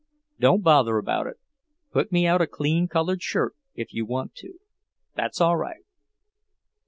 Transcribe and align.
"Don't 0.39 0.63
bother 0.63 0.97
about 0.97 1.27
it. 1.27 1.35
Put 1.91 2.11
me 2.11 2.25
out 2.25 2.41
a 2.41 2.47
clean 2.47 2.87
coloured 2.87 3.21
shirt, 3.21 3.55
if 3.75 3.93
you 3.93 4.03
want 4.03 4.33
to. 4.37 4.53
That's 5.13 5.39
all 5.39 5.57
right." 5.57 5.85